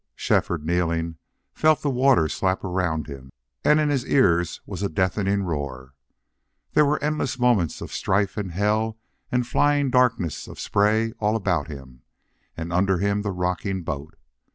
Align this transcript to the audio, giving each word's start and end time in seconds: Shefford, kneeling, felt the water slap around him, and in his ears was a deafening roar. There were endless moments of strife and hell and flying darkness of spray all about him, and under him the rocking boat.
Shefford, 0.15 0.65
kneeling, 0.65 1.17
felt 1.53 1.83
the 1.83 1.89
water 1.91 2.27
slap 2.27 2.63
around 2.63 3.05
him, 3.05 3.31
and 3.63 3.79
in 3.79 3.89
his 3.89 4.03
ears 4.07 4.59
was 4.65 4.81
a 4.81 4.89
deafening 4.89 5.43
roar. 5.43 5.93
There 6.73 6.87
were 6.87 6.97
endless 7.03 7.37
moments 7.37 7.81
of 7.81 7.93
strife 7.93 8.35
and 8.35 8.51
hell 8.51 8.97
and 9.31 9.45
flying 9.45 9.91
darkness 9.91 10.47
of 10.47 10.59
spray 10.59 11.11
all 11.19 11.35
about 11.35 11.67
him, 11.67 12.01
and 12.57 12.73
under 12.73 12.97
him 12.97 13.21
the 13.21 13.29
rocking 13.29 13.83
boat. 13.83 14.15